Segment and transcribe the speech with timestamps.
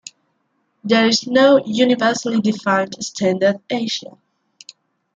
[0.83, 4.17] There is no universally defined standard Asia.